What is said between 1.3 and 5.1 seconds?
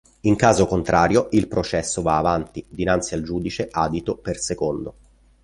il processo va avanti dinanzi al giudice adito per secondo.